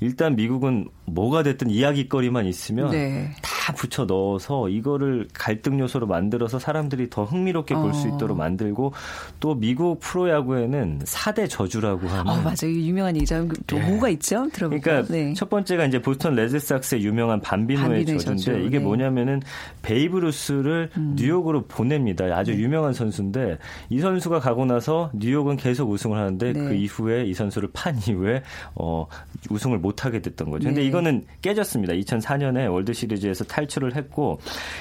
[0.00, 3.30] 일단 미국은 뭐가 됐든 이야기거리만 있으면 네.
[3.42, 8.14] 다 붙여 넣어서 이거를 갈등 요소로 만들어서 사람들이 더 흥미롭게 볼수 어.
[8.14, 8.92] 있도록 만들고
[9.40, 12.72] 또 미국 프로야구에는 4대 저주라고 하는 어, 맞아요.
[12.72, 13.48] 유명한 얘기죠.
[13.66, 13.90] 또 네.
[13.90, 14.48] 뭐가 있죠?
[14.52, 15.04] 들어볼까요?
[15.04, 15.34] 그러니까 네.
[15.34, 18.66] 첫 번째가 이제 보스턴 레드삭스의 유명한 밤비노의, 밤비노의 저주인데 저주.
[18.66, 18.84] 이게 네.
[18.84, 19.42] 뭐냐면은
[19.82, 21.14] 베이브 루스를 음.
[21.18, 22.24] 뉴욕으로 보냅니다.
[22.36, 22.58] 아주 네.
[22.58, 23.58] 유명한 선수인데
[23.90, 26.58] 이 선수가 가고 나서 뉴욕은 계속 우승을 하는데 네.
[26.60, 28.42] 그 이후에 이 선수를 판 이후에
[28.74, 29.06] 어
[29.50, 30.68] 우승을 못 하게 됐던 거죠.
[30.68, 31.94] 근데 이거는 깨졌습니다.
[31.94, 34.38] 2004년에 월드 시리즈에서 탈출을 했고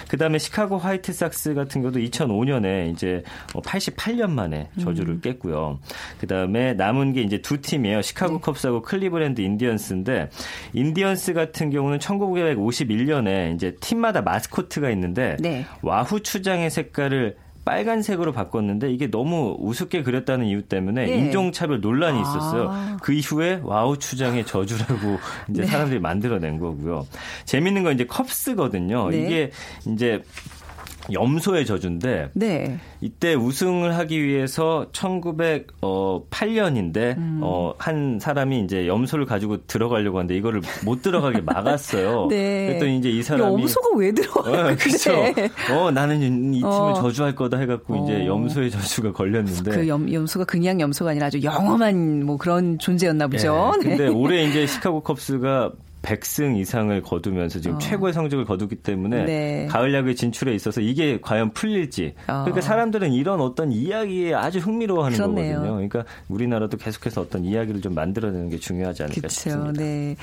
[0.08, 3.03] 그다음에 시카고 화이트삭스 같은 경우도 2005년에 이제
[3.54, 5.22] 88년 어, 만에 저주를 음.
[5.22, 5.80] 깼고요.
[6.20, 8.02] 그다음에 남은 게 이제 두 팀이에요.
[8.02, 8.39] 시카고 네.
[8.42, 10.30] 컵스하고 클리브랜드 인디언스인데
[10.74, 15.66] 인디언스 같은 경우는 1951년에 이제 팀마다 마스코트가 있는데 네.
[15.82, 17.36] 와후 추장의 색깔을
[17.66, 21.18] 빨간색으로 바꿨는데 이게 너무 우습게 그렸다는 이유 때문에 네.
[21.18, 22.68] 인종차별 논란이 있었어요.
[22.70, 22.98] 아.
[23.02, 25.68] 그 이후에 와후 추장의 저주라고 이제 네.
[25.68, 27.08] 사람들이 만들어낸 거고요.
[27.46, 29.10] 재밌는 건 이제 컵스거든요.
[29.10, 29.18] 네.
[29.18, 29.52] 이게
[29.88, 30.22] 이제
[31.12, 32.78] 염소의 저주인데 네.
[33.02, 37.39] 이때 우승을 하기 위해서 1908년인데 음.
[37.42, 42.28] 어, 한 사람이 이제 염소를 가지고 들어가려고 하는데 이거를 못 들어가게 막았어요.
[42.30, 42.68] 네.
[42.68, 44.50] 그랬더니 이제 이 사람이 염소가 왜 들어가?
[44.50, 45.12] 어, 그렇죠.
[45.72, 46.94] 어 나는 이 팀을 어.
[46.94, 48.04] 저주할 거다 해갖고 어.
[48.04, 53.28] 이제 염소의 저주가 걸렸는데 그 염, 염소가 그냥 염소가 아니라 아주 영험한 뭐 그런 존재였나
[53.28, 53.74] 보죠.
[53.82, 53.89] 네.
[53.89, 55.72] 근데 올해 이제 시카고 컵스가
[56.04, 57.80] 100승 이상을 거두면서 지금 어.
[57.80, 59.68] 최고의 성적을 거두기 때문에 네.
[59.68, 62.13] 가을 야구에 진출에 있어서 이게 과연 풀릴지.
[62.28, 62.44] 어.
[62.44, 65.56] 그러니까 사람들은 이런 어떤 이야기에 아주 흥미로워하는 그렇네요.
[65.56, 65.74] 거거든요.
[65.76, 69.82] 그러니까 우리나라도 계속해서 어떤 이야기를 좀 만들어내는 게 중요하지 않을까 그쵸, 싶습니다.
[69.82, 70.16] 네.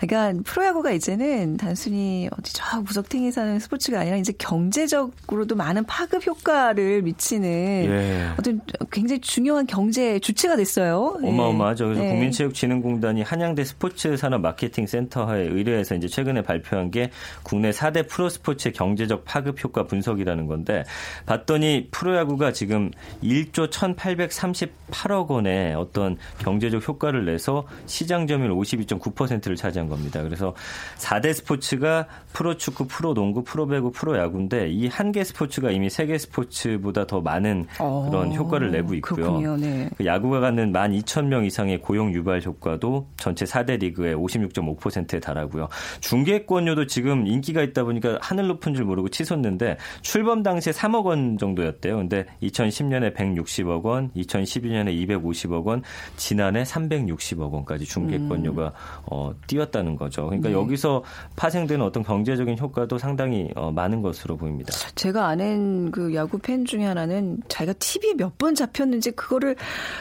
[0.00, 7.02] 그러니까 프로야구가 이제는 단순히 어디 저 구석탱이 사는 스포츠가 아니라 이제 경제적으로도 많은 파급 효과를
[7.02, 8.28] 미치는 예.
[8.38, 8.60] 어떤
[8.92, 11.18] 굉장히 중요한 경제 주체가 됐어요.
[11.20, 11.86] 어마어마하죠.
[11.86, 12.10] 그래서 네.
[12.10, 17.10] 국민체육진흥공단이 한양대 스포츠 산업 마케팅 센터 센터에 의뢰해서 이제 최근에 발표한 게
[17.42, 20.84] 국내 4대 프로 스포츠의 경제적 파급 효과 분석이라는 건데
[21.24, 22.90] 봤더니 프로야구가 지금
[23.22, 30.22] 1조 1,838억 원의 어떤 경제적 효과를 내서 시장 점유율 52.9%를 차지한 겁니다.
[30.22, 30.54] 그래서
[30.98, 37.20] 4대 스포츠가 프로축구, 프로농구, 프로배구, 프로야구인데 이 한 개 스포츠가 이미 세 개 스포츠보다 더
[37.20, 39.56] 많은 그런 어, 효과를 내고 있고요.
[39.56, 39.88] 네.
[39.96, 45.68] 그 야구가 갖는 12,000명 이상의 고용 유발 효과도 전체 4대 리그의 56.5% 10%에 달하고요.
[46.00, 51.96] 중계권료도 지금 인기가 있다 보니까 하늘 높은 줄 모르고 치솟는데 출범 당시에 3억 원 정도였대요.
[51.96, 55.82] 근데 2010년에 160억 원, 2012년에 250억 원,
[56.16, 58.70] 지난해 360억 원까지 중계권료가 음.
[59.06, 60.26] 어, 뛰었다는 거죠.
[60.26, 60.54] 그러니까 네.
[60.54, 61.04] 여기서
[61.36, 64.72] 파생되는 어떤 경제적인 효과도 상당히 어, 많은 것으로 보입니다.
[64.94, 69.56] 제가 아는 그 야구 팬 중에 하나는 자기가 TV에 몇번 잡혔는지 그거를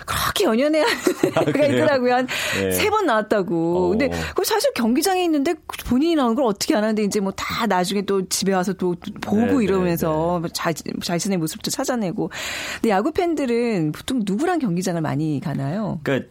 [0.06, 2.13] 그렇게 연연해 하는 애가 아, 있더라고요.
[2.13, 2.28] 한
[2.72, 3.08] 세번 네.
[3.08, 3.86] 나왔다고.
[3.86, 3.89] 어.
[3.89, 5.56] 근데 그 사실 경 경기장에 있는데
[5.88, 9.54] 본인이 나오는 걸 어떻게 아는데 이제 뭐 다 나중에 또 집에 와서 또 보고 네,
[9.58, 10.54] 네 이러면서 네, 네.
[10.54, 10.72] 자,
[11.04, 12.32] 자신의 모습도 찾아내고.
[12.76, 16.00] 근데 야구 팬들은 보통 누구랑 경기장을 많이 가나요?
[16.04, 16.30] 그러니까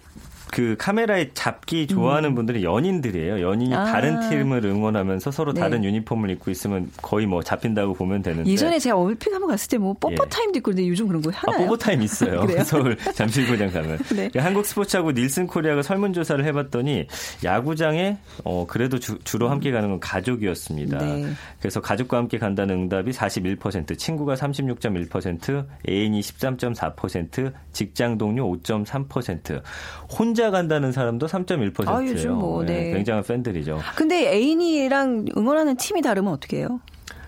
[0.54, 2.34] 그 카메라에 잡기 좋아하는 음.
[2.34, 3.40] 분들이 연인들이에요.
[3.40, 3.84] 연인이 아.
[3.84, 5.60] 다른 팀을 응원하면서 서로 네.
[5.60, 8.48] 다른 유니폼을 입고 있으면 거의 뭐 잡힌다고 보면 되는데.
[8.50, 10.28] 예전에 제가 얼핏 한번 갔을 때 뭐 뽀뽀 예.
[10.30, 11.56] 타임도 있고 근데 요즘 그런 거 하나요?
[11.56, 12.46] 아, 뽀뽀 타임 있어요.
[12.64, 13.98] 서울 잠실구장 가면.
[14.14, 14.30] 네.
[14.36, 17.06] 한국 스포츠하고 닐슨 코리아가 설문조사를 해봤더니
[17.42, 20.98] 야구장에 어 그래도 주, 로 함께 가는 건 가족이었습니다.
[20.98, 21.26] 네.
[21.58, 29.60] 그래서 가족과 함께 간다는 응답이 41%, 친구가 36.1%, 애인이 13.4%, 직장 동료 5.3%,
[30.08, 31.96] 혼자 혼자 간다는 사람도 3.1%예요.
[31.96, 32.84] 아, 요즘 뭐, 네.
[32.84, 32.92] 네.
[32.92, 33.80] 굉장한 팬들이죠.
[33.96, 36.80] 근데 애인이랑 응원하는 팀이 다르면 어떻게 해요?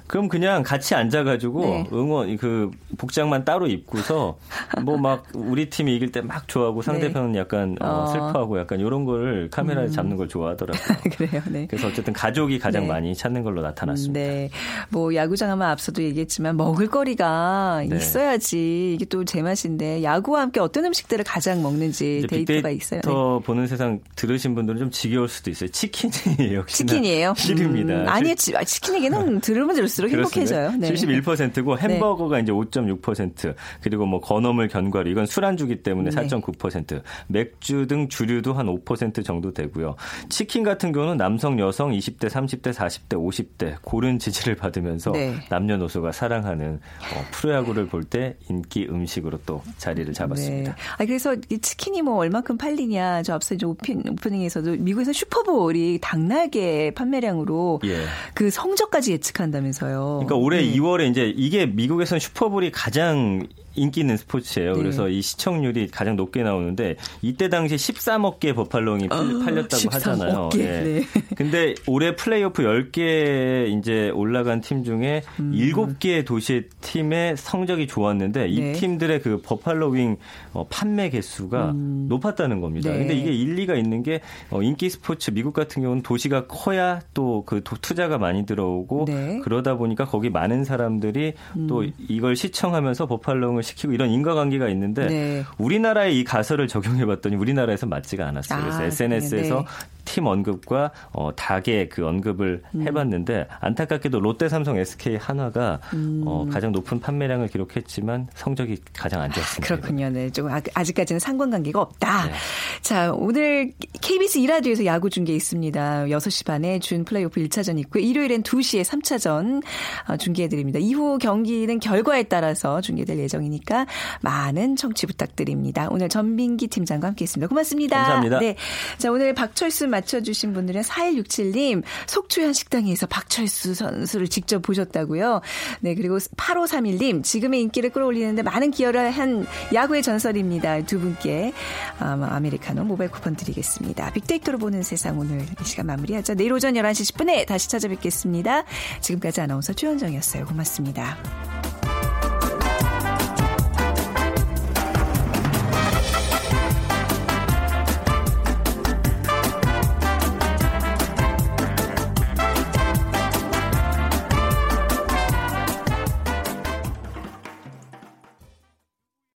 [0.07, 1.87] 그럼 그냥 같이 앉아가지고 네.
[1.93, 4.39] 응원 그 복장만 따로 입고서
[4.85, 7.39] 뭐 막 우리 팀이 이길 때 막 좋아하고 상대편은 네.
[7.39, 8.07] 약간 어, 어.
[8.09, 9.91] 슬퍼하고 약간 이런 거를 카메라에 음.
[9.93, 10.97] 잡는 걸 좋아하더라고요.
[11.17, 11.43] 그래요.
[11.51, 11.67] 네.
[11.69, 12.89] 그래서 어쨌든 가족이 가장 네.
[12.89, 14.19] 많이 찾는 걸로 나타났습니다.
[14.19, 14.51] 네.
[14.91, 17.97] 뭐 야구장 하면 앞서도 얘기했지만 먹을거리가 네.
[17.97, 23.01] 있어야지 이게 또 제맛인데 야구와 함께 어떤 음식들을 가장 먹는지 데이터가 있어요.
[23.03, 23.47] 더 네.
[23.47, 25.71] 보는 세상 들으신 분들은 좀 지겨울 수도 있어요.
[25.71, 27.35] 치킨이 역시 치킨이에요.
[27.37, 27.95] 실입니다.
[27.95, 30.71] 음, 아니요, 치킨 얘기는 들으면 들을 수록 갈수록 행복해져요.
[30.79, 30.93] 네.
[30.93, 32.43] 71%고 햄버거가 네.
[32.43, 36.17] 이제 5.6% 그리고 뭐 건어물 견과류 이건 술안주기 때문에 네.
[36.17, 39.97] 4.9% 맥주 등 주류도 한 5% 정도 되고요.
[40.29, 45.35] 치킨 같은 경우는 남성, 여성 20대, 30대, 40대, 50대 고른 지지를 받으면서 네.
[45.51, 46.75] 남녀노소가 사랑하는
[47.15, 50.71] 어, 프로야구를 볼 때 인기 음식으로 또 자리를 잡았습니다.
[50.75, 50.83] 네.
[50.97, 56.93] 아 그래서 이 치킨이 뭐 얼마큼 팔리냐 저 앞서 이제 오픈, 오프닝에서도 미국에서 슈퍼볼이 닭날개
[56.95, 58.05] 판매량으로 예.
[58.35, 59.86] 그 성적까지 예측한다면서요.
[59.95, 60.73] 그러니까 올해 네.
[60.73, 64.73] 2월에 이제 이게 미국에서는 슈퍼볼이 가장 인기 있는 스포츠예요.
[64.73, 64.79] 네.
[64.79, 70.49] 그래서 이 시청률이 가장 높게 나오는데 이때 당시 13억 개의 버팔롱이 어, 팔렸다고 하잖아요.
[70.51, 70.61] 개.
[70.61, 70.81] 예.
[70.83, 71.03] 네.
[71.37, 75.53] 근데 올해 플레이오프 10개 이제 올라간 팀 중에 음.
[75.53, 78.73] 7개 도시의 팀의 성적이 좋았는데 이 네.
[78.73, 80.17] 팀들의 그 버팔로 윙
[80.53, 82.07] 어, 판매 개수가 음.
[82.09, 82.91] 높았다는 겁니다.
[82.91, 82.99] 네.
[82.99, 87.63] 근데 이게 일리가 있는 게 어, 인기 스포츠 미국 같은 경우는 도시가 커야 또 그
[87.63, 89.41] 투자가 많이 들어오고 네.
[89.43, 91.67] 그러다 보니까 거기 많은 사람들이 음.
[91.67, 95.45] 또 이걸 시청하면서 버팔롱을 시키고 이런 인과관계가 있는데 네.
[95.59, 98.61] 우리나라의 이 가설을 적용해봤더니 우리나라에서 맞지가 않았어요.
[98.61, 99.65] 그래서 아, SNS에서
[100.07, 102.87] 팀 언급과 어, 닭의 그 언급을 음.
[102.87, 106.23] 해봤는데 안타깝게도 롯데, 삼성, SK, 한화가 음.
[106.25, 109.67] 어, 가장 높은 판매량을 기록했지만 성적이 가장 안 좋았습니다.
[109.67, 110.09] 그렇군요.
[110.09, 112.27] 네, 좀 아, 아직까지는 상관관계가 없다.
[112.27, 112.33] 네.
[112.81, 116.05] 자, 오늘 KBS 이라디오에서 야구 중계 있습니다.
[116.05, 118.03] 6시 반에 준 플레이오프 1차전 있고요.
[118.03, 119.63] 일요일엔 2시에 3차전
[120.09, 120.79] 어, 중계해드립니다.
[120.81, 123.87] 이후 경기는 결과에 따라서 중계될 예정이니까
[124.23, 125.89] 많은 청취 부탁드립니다.
[125.91, 127.49] 오늘 전민기 팀장과 함께했습니다.
[127.49, 127.97] 고맙습니다.
[127.97, 128.39] 감사합니다.
[128.39, 128.57] 네,
[128.99, 135.41] 자 오늘 박철수 맞춰주신 분들은 4167님, 속초현 식당에서 박철수 선수를 직접 보셨다고요.
[135.81, 140.83] 네, 그리고 8531님, 지금의 인기를 끌어올리는데 많은 기여를 한 야구의 전설입니다.
[140.83, 141.53] 두 분께
[141.99, 144.11] 아메리카노 모바일 쿠폰 드리겠습니다.
[144.13, 146.35] 빅데이터로 보는 세상 오늘 이 시간 마무리하죠.
[146.35, 148.65] 내일 오전 11시 10분에 다시 찾아뵙겠습니다.
[149.01, 150.45] 지금까지 아나운서 최현정이었어요.
[150.47, 151.17] 고맙습니다.